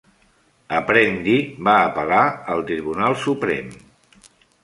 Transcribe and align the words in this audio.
Apprendi 0.77 1.35
va 1.67 1.75
apel·lar 1.91 2.23
al 2.55 2.65
Tribunal 2.71 3.17
Suprem. 3.27 3.69